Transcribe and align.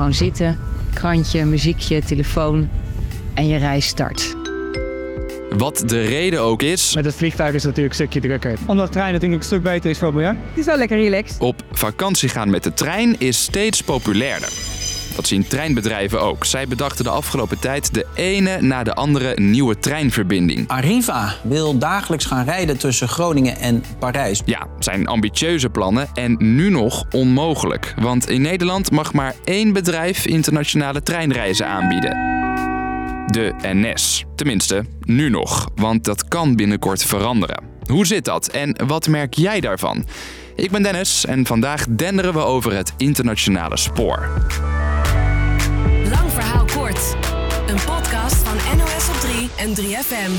gewoon 0.00 0.14
zitten, 0.14 0.58
krantje, 0.94 1.44
muziekje, 1.44 2.02
telefoon 2.02 2.68
en 3.34 3.46
je 3.46 3.56
reis 3.56 3.86
start. 3.86 4.36
Wat 5.50 5.82
de 5.86 6.00
reden 6.00 6.40
ook 6.40 6.62
is, 6.62 6.94
Met 6.94 7.04
het 7.04 7.14
vliegtuig 7.14 7.54
is 7.54 7.62
het 7.62 7.64
natuurlijk 7.64 7.98
een 7.98 8.06
stukje 8.06 8.28
drukker. 8.28 8.58
Omdat 8.66 8.86
de 8.86 8.92
trein 8.92 9.12
natuurlijk 9.12 9.40
een 9.40 9.46
stuk 9.46 9.62
beter 9.62 9.90
is 9.90 9.98
voor 9.98 10.14
milieu. 10.14 10.28
Het 10.28 10.58
is 10.58 10.64
wel 10.64 10.76
lekker 10.76 10.96
relaxed. 10.96 11.40
op 11.40 11.62
vakantie 11.72 12.28
gaan 12.28 12.50
met 12.50 12.62
de 12.62 12.74
trein 12.74 13.16
is 13.18 13.42
steeds 13.42 13.82
populairder. 13.82 14.69
Dat 15.14 15.26
zien 15.26 15.46
treinbedrijven 15.46 16.20
ook. 16.20 16.44
Zij 16.44 16.68
bedachten 16.68 17.04
de 17.04 17.10
afgelopen 17.10 17.58
tijd 17.58 17.94
de 17.94 18.06
ene 18.14 18.60
na 18.60 18.82
de 18.82 18.94
andere 18.94 19.40
nieuwe 19.40 19.78
treinverbinding. 19.78 20.68
Arriva 20.68 21.34
wil 21.42 21.78
dagelijks 21.78 22.24
gaan 22.24 22.44
rijden 22.44 22.78
tussen 22.78 23.08
Groningen 23.08 23.56
en 23.56 23.84
Parijs. 23.98 24.42
Ja, 24.44 24.66
zijn 24.78 25.06
ambitieuze 25.06 25.68
plannen 25.68 26.08
en 26.14 26.36
nu 26.38 26.70
nog 26.70 27.04
onmogelijk. 27.10 27.94
Want 28.00 28.28
in 28.28 28.42
Nederland 28.42 28.90
mag 28.90 29.12
maar 29.12 29.34
één 29.44 29.72
bedrijf 29.72 30.26
internationale 30.26 31.02
treinreizen 31.02 31.66
aanbieden. 31.66 32.10
De 33.26 33.54
NS. 33.62 34.24
Tenminste, 34.34 34.84
nu 35.00 35.30
nog. 35.30 35.68
Want 35.74 36.04
dat 36.04 36.28
kan 36.28 36.56
binnenkort 36.56 37.04
veranderen. 37.04 37.62
Hoe 37.86 38.06
zit 38.06 38.24
dat 38.24 38.48
en 38.48 38.86
wat 38.86 39.08
merk 39.08 39.34
jij 39.34 39.60
daarvan? 39.60 40.06
Ik 40.56 40.70
ben 40.70 40.82
Dennis 40.82 41.26
en 41.26 41.46
vandaag 41.46 41.86
denderen 41.88 42.32
we 42.32 42.38
over 42.38 42.76
het 42.76 42.92
internationale 42.96 43.76
spoor. 43.76 44.28
Een 46.80 47.80
podcast 47.86 48.36
van 48.36 48.76
NOS 48.78 49.08
op 49.08 49.14
3 49.14 49.50
en 49.56 49.74
3FM. 49.74 50.30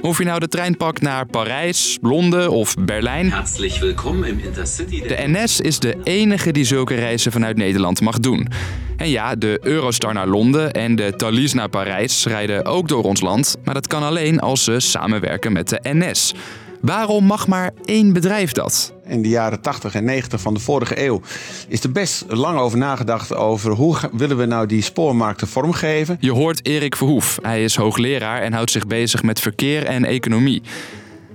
Of 0.00 0.18
je 0.18 0.24
nou 0.24 0.40
de 0.40 0.48
trein 0.48 0.76
pakt 0.76 1.00
naar 1.00 1.26
Parijs, 1.26 1.98
Londen 2.00 2.50
of 2.50 2.74
Berlijn. 2.80 3.32
Herzlich 3.32 3.80
willkommen 3.80 4.28
im 4.28 4.38
Intercity. 4.38 5.02
De 5.02 5.16
NS 5.26 5.60
is 5.60 5.78
de 5.78 5.96
enige 6.02 6.52
die 6.52 6.64
zulke 6.64 6.94
reizen 6.94 7.32
vanuit 7.32 7.56
Nederland 7.56 8.00
mag 8.00 8.18
doen. 8.18 8.48
En 8.96 9.08
ja, 9.08 9.34
de 9.34 9.58
Eurostar 9.62 10.14
naar 10.14 10.28
Londen 10.28 10.72
en 10.72 10.96
de 10.96 11.12
Thalys 11.16 11.52
naar 11.52 11.68
Parijs 11.68 12.26
rijden 12.26 12.64
ook 12.64 12.88
door 12.88 13.02
ons 13.02 13.20
land. 13.20 13.56
Maar 13.64 13.74
dat 13.74 13.86
kan 13.86 14.02
alleen 14.02 14.40
als 14.40 14.64
ze 14.64 14.80
samenwerken 14.80 15.52
met 15.52 15.68
de 15.68 15.80
NS. 15.82 16.34
Waarom 16.80 17.24
mag 17.24 17.46
maar 17.46 17.70
één 17.84 18.12
bedrijf 18.12 18.52
dat? 18.52 18.92
In 19.06 19.22
de 19.22 19.28
jaren 19.28 19.60
80 19.60 19.94
en 19.94 20.04
90 20.04 20.40
van 20.40 20.54
de 20.54 20.60
vorige 20.60 21.04
eeuw 21.04 21.20
is 21.68 21.82
er 21.82 21.92
best 21.92 22.24
lang 22.28 22.58
over 22.58 22.78
nagedacht 22.78 23.34
over 23.34 23.72
hoe 23.72 23.96
willen 24.12 24.36
we 24.36 24.44
nou 24.44 24.66
die 24.66 24.82
spoormarkten 24.82 25.48
vormgeven. 25.48 26.16
Je 26.20 26.32
hoort 26.32 26.66
Erik 26.66 26.96
Verhoef. 26.96 27.38
Hij 27.42 27.64
is 27.64 27.76
hoogleraar 27.76 28.42
en 28.42 28.52
houdt 28.52 28.70
zich 28.70 28.86
bezig 28.86 29.22
met 29.22 29.40
verkeer 29.40 29.84
en 29.84 30.04
economie. 30.04 30.62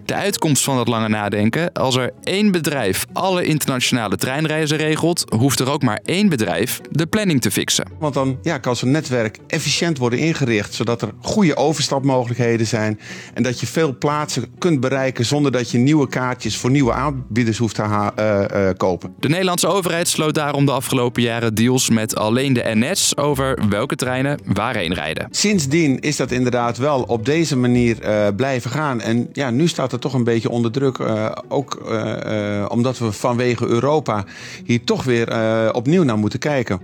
De 0.05 0.13
uitkomst 0.13 0.63
van 0.63 0.75
dat 0.75 0.87
lange 0.87 1.07
nadenken, 1.07 1.71
als 1.73 1.95
er 1.95 2.11
één 2.23 2.51
bedrijf 2.51 3.05
alle 3.13 3.45
internationale 3.45 4.15
treinreizen 4.15 4.77
regelt, 4.77 5.23
hoeft 5.37 5.59
er 5.59 5.71
ook 5.71 5.83
maar 5.83 5.99
één 6.05 6.29
bedrijf 6.29 6.81
de 6.91 7.05
planning 7.05 7.41
te 7.41 7.51
fixen. 7.51 7.85
Want 7.99 8.13
dan 8.13 8.37
ja, 8.41 8.57
kan 8.57 8.75
zo'n 8.75 8.91
netwerk 8.91 9.37
efficiënt 9.47 9.97
worden 9.97 10.19
ingericht, 10.19 10.73
zodat 10.73 11.01
er 11.01 11.09
goede 11.21 11.55
overstapmogelijkheden 11.55 12.67
zijn 12.67 12.99
en 13.33 13.43
dat 13.43 13.59
je 13.59 13.67
veel 13.67 13.97
plaatsen 13.97 14.45
kunt 14.57 14.79
bereiken 14.79 15.25
zonder 15.25 15.51
dat 15.51 15.71
je 15.71 15.77
nieuwe 15.77 16.07
kaartjes 16.07 16.57
voor 16.57 16.71
nieuwe 16.71 16.93
aanbieders 16.93 17.57
hoeft 17.57 17.75
te 17.75 17.81
ha- 17.81 18.13
eh, 18.15 18.69
eh, 18.69 18.77
kopen. 18.77 19.13
De 19.19 19.29
Nederlandse 19.29 19.67
overheid 19.67 20.07
sloot 20.07 20.35
daarom 20.35 20.65
de 20.65 20.71
afgelopen 20.71 21.21
jaren 21.21 21.55
deals 21.55 21.89
met 21.89 22.15
alleen 22.15 22.53
de 22.53 22.63
NS 22.73 23.17
over 23.17 23.59
welke 23.69 23.95
treinen 23.95 24.39
waarheen 24.45 24.93
rijden. 24.93 25.27
Sindsdien 25.31 25.99
is 25.99 26.15
dat 26.15 26.31
inderdaad 26.31 26.77
wel 26.77 27.01
op 27.01 27.25
deze 27.25 27.57
manier 27.57 28.01
eh, 28.01 28.27
blijven 28.35 28.71
gaan. 28.71 29.01
En 29.01 29.29
ja, 29.33 29.49
nu 29.49 29.67
staat 29.67 29.91
toch 29.99 30.13
een 30.13 30.23
beetje 30.23 30.49
onder 30.49 30.71
druk. 30.71 30.97
eh, 30.97 31.31
ook 31.47 31.75
eh, 31.75 32.61
eh, 32.61 32.65
omdat 32.69 32.97
we 32.97 33.11
vanwege 33.11 33.67
Europa 33.67 34.25
hier 34.65 34.83
toch 34.83 35.03
weer 35.03 35.73
opnieuw 35.73 36.03
naar 36.03 36.17
moeten 36.17 36.39
kijken. 36.39 36.79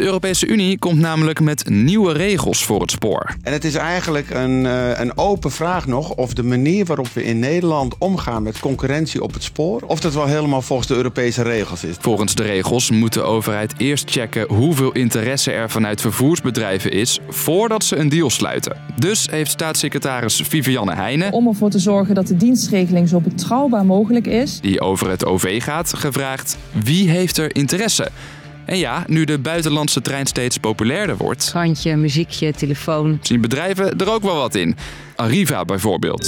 De 0.00 0.06
Europese 0.06 0.46
Unie 0.46 0.78
komt 0.78 0.98
namelijk 0.98 1.40
met 1.40 1.68
nieuwe 1.68 2.12
regels 2.12 2.64
voor 2.64 2.80
het 2.80 2.90
spoor. 2.90 3.36
En 3.42 3.52
het 3.52 3.64
is 3.64 3.74
eigenlijk 3.74 4.30
een, 4.30 4.66
eh, 4.66 4.98
een 4.98 5.18
open 5.18 5.50
vraag 5.50 5.86
nog 5.86 6.14
of 6.14 6.34
de 6.34 6.42
manier 6.42 6.84
waarop 6.84 7.08
we 7.12 7.24
in 7.24 7.38
Nederland 7.38 7.94
omgaan 7.98 8.42
met 8.42 8.58
concurrentie 8.58 9.22
op 9.22 9.32
het 9.32 9.42
spoor, 9.42 9.82
of 9.86 10.00
dat 10.00 10.14
wel 10.14 10.26
helemaal 10.26 10.62
volgens 10.62 10.88
de 10.88 10.94
Europese 10.94 11.42
regels 11.42 11.84
is. 11.84 11.96
Volgens 12.00 12.34
de 12.34 12.42
regels 12.42 12.90
moet 12.90 13.12
de 13.12 13.22
overheid 13.22 13.74
eerst 13.76 14.10
checken 14.10 14.48
hoeveel 14.48 14.92
interesse 14.92 15.52
er 15.52 15.70
vanuit 15.70 16.00
vervoersbedrijven 16.00 16.92
is 16.92 17.20
voordat 17.28 17.84
ze 17.84 17.96
een 17.96 18.08
deal 18.08 18.30
sluiten. 18.30 18.76
Dus 18.98 19.28
heeft 19.30 19.50
staatssecretaris 19.50 20.42
Vivianne 20.48 20.94
Heijnen, 20.94 21.32
om 21.32 21.46
ervoor 21.46 21.70
te 21.70 21.78
zorgen 21.78 22.14
dat 22.14 22.26
de 22.26 22.36
dienstregeling 22.36 23.08
zo 23.08 23.20
betrouwbaar 23.20 23.84
mogelijk 23.84 24.26
is. 24.26 24.60
die 24.60 24.80
over 24.80 25.10
het 25.10 25.24
OV 25.24 25.62
gaat, 25.62 25.94
gevraagd 25.94 26.56
wie 26.84 27.10
heeft 27.10 27.36
er 27.36 27.56
interesse. 27.56 28.10
En 28.70 28.78
ja, 28.78 29.04
nu 29.06 29.24
de 29.24 29.38
buitenlandse 29.38 30.00
trein 30.00 30.26
steeds 30.26 30.58
populairder 30.58 31.16
wordt, 31.16 31.48
Krantje, 31.50 31.96
muziekje, 31.96 32.52
telefoon. 32.52 33.18
zien 33.22 33.40
bedrijven 33.40 33.98
er 33.98 34.10
ook 34.10 34.22
wel 34.22 34.36
wat 34.36 34.54
in. 34.54 34.76
Arriva 35.16 35.64
bijvoorbeeld. 35.64 36.26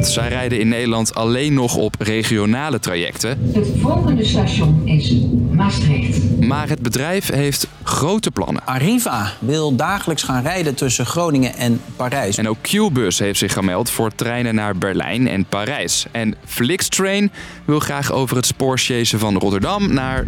Zij 0.00 0.28
rijden 0.28 0.60
in 0.60 0.68
Nederland 0.68 1.14
alleen 1.14 1.54
nog 1.54 1.76
op 1.76 1.94
regionale 1.98 2.78
trajecten. 2.78 3.50
Het 3.52 3.68
volgende 3.80 4.24
station 4.24 4.82
is 4.84 5.14
Maastricht. 5.50 6.40
Maar 6.40 6.68
het 6.68 6.82
bedrijf 6.82 7.30
heeft 7.30 7.68
grote 7.82 8.30
plannen. 8.30 8.66
Arriva 8.66 9.32
wil 9.38 9.76
dagelijks 9.76 10.22
gaan 10.22 10.42
rijden 10.42 10.74
tussen 10.74 11.06
Groningen 11.06 11.54
en 11.54 11.80
Parijs. 11.96 12.36
En 12.36 12.48
ook 12.48 12.58
Qbus 12.60 13.18
heeft 13.18 13.38
zich 13.38 13.52
gemeld 13.52 13.90
voor 13.90 14.14
treinen 14.14 14.54
naar 14.54 14.76
Berlijn 14.76 15.28
en 15.28 15.44
Parijs. 15.44 16.06
En 16.10 16.34
Flixtrain 16.44 17.32
wil 17.64 17.80
graag 17.80 18.12
over 18.12 18.36
het 18.36 18.46
spoor 18.46 18.78
sjezen 18.78 19.18
van 19.18 19.36
Rotterdam 19.36 19.92
naar... 19.92 20.26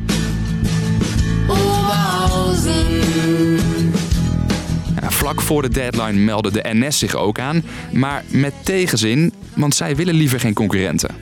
Vlak 5.20 5.40
voor 5.40 5.62
de 5.62 5.68
deadline 5.68 6.18
meldde 6.18 6.50
de 6.50 6.60
NS 6.72 6.98
zich 6.98 7.14
ook 7.14 7.38
aan, 7.38 7.62
maar 7.92 8.24
met 8.28 8.52
tegenzin, 8.62 9.32
want 9.54 9.74
zij 9.74 9.96
willen 9.96 10.14
liever 10.14 10.40
geen 10.40 10.54
concurrenten. 10.54 11.14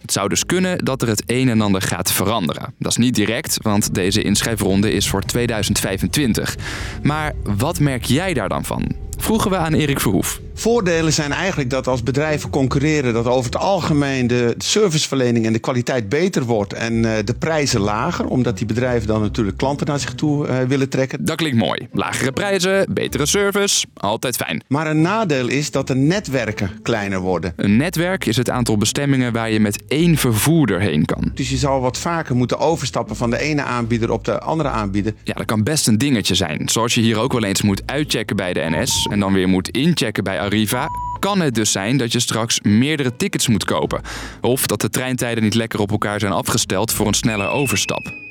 Het 0.00 0.12
zou 0.12 0.28
dus 0.28 0.46
kunnen 0.46 0.84
dat 0.84 1.02
er 1.02 1.08
het 1.08 1.22
een 1.26 1.48
en 1.48 1.60
ander 1.60 1.82
gaat 1.82 2.12
veranderen. 2.12 2.74
Dat 2.78 2.90
is 2.90 2.96
niet 2.96 3.14
direct, 3.14 3.58
want 3.62 3.94
deze 3.94 4.22
inschrijfronde 4.22 4.92
is 4.92 5.08
voor 5.08 5.22
2025. 5.22 6.56
Maar 7.02 7.32
wat 7.42 7.80
merk 7.80 8.04
jij 8.04 8.34
daar 8.34 8.48
dan 8.48 8.64
van? 8.64 8.92
Vroegen 9.16 9.50
we 9.50 9.56
aan 9.56 9.74
Erik 9.74 10.00
Verhoef. 10.00 10.40
Voordelen 10.58 11.12
zijn 11.12 11.32
eigenlijk 11.32 11.70
dat 11.70 11.86
als 11.86 12.02
bedrijven 12.02 12.50
concurreren, 12.50 13.12
dat 13.12 13.26
over 13.26 13.44
het 13.44 13.60
algemeen 13.60 14.26
de 14.26 14.54
serviceverlening 14.58 15.46
en 15.46 15.52
de 15.52 15.58
kwaliteit 15.58 16.08
beter 16.08 16.44
wordt 16.44 16.72
en 16.72 17.04
eh, 17.04 17.24
de 17.24 17.34
prijzen 17.34 17.80
lager, 17.80 18.26
omdat 18.26 18.58
die 18.58 18.66
bedrijven 18.66 19.06
dan 19.06 19.20
natuurlijk 19.20 19.56
klanten 19.56 19.86
naar 19.86 19.98
zich 19.98 20.14
toe 20.14 20.46
eh, 20.46 20.58
willen 20.60 20.88
trekken. 20.88 21.24
Dat 21.24 21.36
klinkt 21.36 21.58
mooi. 21.58 21.88
Lagere 21.92 22.32
prijzen, 22.32 22.86
betere 22.94 23.26
service, 23.26 23.86
altijd 23.94 24.36
fijn. 24.36 24.62
Maar 24.68 24.86
een 24.86 25.00
nadeel 25.00 25.48
is 25.48 25.70
dat 25.70 25.86
de 25.86 25.94
netwerken 25.94 26.70
kleiner 26.82 27.20
worden. 27.20 27.52
Een 27.56 27.76
netwerk 27.76 28.26
is 28.26 28.36
het 28.36 28.50
aantal 28.50 28.76
bestemmingen 28.76 29.32
waar 29.32 29.50
je 29.50 29.60
met 29.60 29.82
één 29.88 30.16
vervoerder 30.16 30.80
heen 30.80 31.04
kan. 31.04 31.30
Dus 31.34 31.50
je 31.50 31.56
zal 31.56 31.80
wat 31.80 31.98
vaker 31.98 32.36
moeten 32.36 32.58
overstappen 32.58 33.16
van 33.16 33.30
de 33.30 33.38
ene 33.38 33.62
aanbieder 33.62 34.10
op 34.10 34.24
de 34.24 34.40
andere 34.40 34.68
aanbieder. 34.68 35.12
Ja, 35.24 35.34
dat 35.34 35.46
kan 35.46 35.62
best 35.62 35.86
een 35.86 35.98
dingetje 35.98 36.34
zijn. 36.34 36.68
Zoals 36.68 36.94
je 36.94 37.00
hier 37.00 37.18
ook 37.18 37.32
wel 37.32 37.44
eens 37.44 37.62
moet 37.62 37.82
uitchecken 37.86 38.36
bij 38.36 38.52
de 38.52 38.66
NS 38.70 39.06
en 39.10 39.20
dan 39.20 39.32
weer 39.32 39.48
moet 39.48 39.68
inchecken 39.68 40.24
bij 40.24 40.40
Arriva. 40.46 40.88
Kan 41.18 41.40
het 41.40 41.54
dus 41.54 41.72
zijn 41.72 41.96
dat 41.96 42.12
je 42.12 42.20
straks 42.20 42.60
meerdere 42.60 43.16
tickets 43.16 43.48
moet 43.48 43.64
kopen. 43.64 44.00
Of 44.40 44.66
dat 44.66 44.80
de 44.80 44.90
treintijden 44.90 45.42
niet 45.42 45.54
lekker 45.54 45.80
op 45.80 45.90
elkaar 45.90 46.20
zijn 46.20 46.32
afgesteld 46.32 46.92
voor 46.92 47.06
een 47.06 47.14
sneller 47.14 47.48
overstap. 47.48 48.25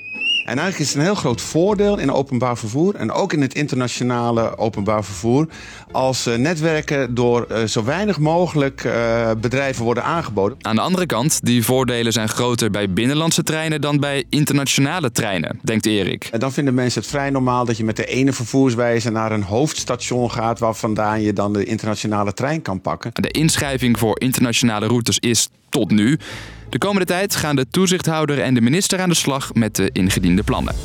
En 0.45 0.57
eigenlijk 0.57 0.79
is 0.79 0.87
het 0.87 0.97
een 0.97 1.03
heel 1.03 1.15
groot 1.15 1.41
voordeel 1.41 1.97
in 1.97 2.11
openbaar 2.11 2.57
vervoer 2.57 2.95
en 2.95 3.11
ook 3.11 3.33
in 3.33 3.41
het 3.41 3.53
internationale 3.53 4.57
openbaar 4.57 5.03
vervoer 5.03 5.47
als 5.91 6.25
eh, 6.25 6.35
netwerken 6.35 7.15
door 7.15 7.45
eh, 7.45 7.63
zo 7.63 7.83
weinig 7.83 8.19
mogelijk 8.19 8.83
eh, 8.83 9.31
bedrijven 9.41 9.83
worden 9.83 10.03
aangeboden. 10.03 10.57
Aan 10.61 10.75
de 10.75 10.81
andere 10.81 11.05
kant, 11.05 11.39
die 11.45 11.63
voordelen 11.63 12.13
zijn 12.13 12.29
groter 12.29 12.71
bij 12.71 12.89
binnenlandse 12.89 13.43
treinen 13.43 13.81
dan 13.81 13.99
bij 13.99 14.23
internationale 14.29 15.11
treinen, 15.11 15.59
denkt 15.63 15.85
Erik. 15.85 16.29
En 16.31 16.39
dan 16.39 16.51
vinden 16.53 16.73
mensen 16.73 17.01
het 17.01 17.09
vrij 17.09 17.29
normaal 17.29 17.65
dat 17.65 17.77
je 17.77 17.83
met 17.83 17.95
de 17.95 18.05
ene 18.05 18.33
vervoerswijze 18.33 19.11
naar 19.11 19.31
een 19.31 19.43
hoofdstation 19.43 20.31
gaat 20.31 20.59
waar 20.59 20.75
vandaan 20.75 21.21
je 21.21 21.33
dan 21.33 21.53
de 21.53 21.63
internationale 21.63 22.33
trein 22.33 22.61
kan 22.61 22.81
pakken. 22.81 23.11
De 23.13 23.31
inschrijving 23.31 23.99
voor 23.99 24.19
internationale 24.19 24.87
routes 24.87 25.19
is 25.19 25.49
tot 25.69 25.91
nu. 25.91 26.17
De 26.69 26.77
komende 26.77 27.05
tijd 27.05 27.35
gaan 27.35 27.55
de 27.55 27.67
toezichthouder 27.69 28.41
en 28.41 28.53
de 28.53 28.61
minister 28.61 28.99
aan 28.99 29.09
de 29.09 29.15
slag 29.15 29.53
met 29.53 29.75
de 29.75 29.89
ingediende 29.93 30.43
plannen. 30.43 30.75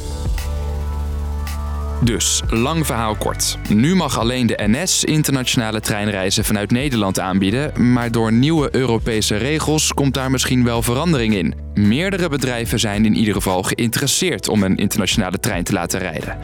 Dus, 2.03 2.43
lang 2.49 2.87
verhaal 2.87 3.15
kort. 3.15 3.59
Nu 3.69 3.95
mag 3.95 4.19
alleen 4.19 4.47
de 4.47 4.59
NS 4.67 5.05
internationale 5.05 5.81
treinreizen 5.81 6.45
vanuit 6.45 6.71
Nederland 6.71 7.21
aanbieden, 7.21 7.93
maar 7.93 8.13
door 8.13 8.33
nieuwe 8.33 8.69
Europese 8.77 9.37
regels 9.37 9.93
komt 9.93 10.15
daar 10.15 10.31
misschien 10.31 10.65
wel 10.65 10.83
verandering 10.83 11.35
in. 11.35 11.55
Meerdere 11.75 12.29
bedrijven 12.29 12.79
zijn 12.79 13.05
in 13.05 13.17
ieder 13.17 13.35
geval 13.35 13.63
geïnteresseerd 13.63 14.49
om 14.49 14.63
een 14.63 14.77
internationale 14.77 15.39
trein 15.39 15.65
te 15.65 15.73
laten 15.73 15.99
rijden. 15.99 16.39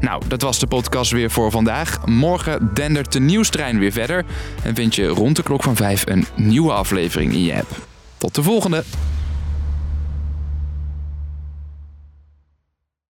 Nou, 0.00 0.22
dat 0.28 0.42
was 0.42 0.58
de 0.58 0.66
podcast 0.66 1.10
weer 1.10 1.30
voor 1.30 1.50
vandaag. 1.50 2.06
Morgen 2.06 2.70
dendert 2.74 3.12
de 3.12 3.20
nieuwstrein 3.20 3.78
weer 3.78 3.92
verder 3.92 4.24
en 4.62 4.74
vind 4.74 4.94
je 4.94 5.06
rond 5.06 5.36
de 5.36 5.42
klok 5.42 5.62
van 5.62 5.76
5 5.76 6.06
een 6.06 6.26
nieuwe 6.36 6.72
aflevering 6.72 7.32
in 7.32 7.42
je 7.42 7.54
app. 7.54 7.91
Tot 8.22 8.34
de 8.34 8.42
volgende! 8.42 8.84